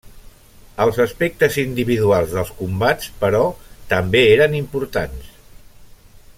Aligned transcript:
Els 0.85 0.95
aspectes 1.03 1.57
individuals 1.63 2.33
dels 2.37 2.51
combats, 2.63 3.11
però, 3.25 3.43
també 3.95 4.25
eren 4.33 4.59
importants. 4.65 5.33